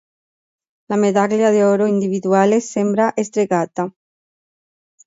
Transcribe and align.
La 0.93 0.97
medaglia 1.03 1.51
d'oro 1.57 1.85
individuale 1.91 2.59
sembra 2.71 3.13
stregata. 3.27 3.89